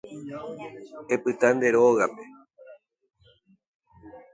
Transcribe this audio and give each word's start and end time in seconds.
Epyta 1.13 1.47
nde 1.55 1.67
rógape 1.75 2.23